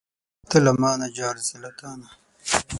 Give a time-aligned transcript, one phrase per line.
[0.49, 2.09] ته له مانه جار، زه له تانه.